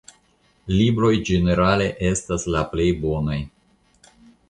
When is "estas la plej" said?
2.09-2.91